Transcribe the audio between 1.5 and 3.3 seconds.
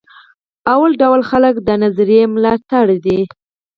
د نظریې ملاتړ دي.